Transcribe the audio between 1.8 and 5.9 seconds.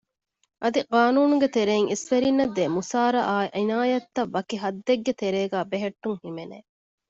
އިސްވެރިންނަށްދޭ މުސާރަ އާއި ޢިނާޔަތްތައް ވަކި ޙައްދެއްގެ ތެރޭގައި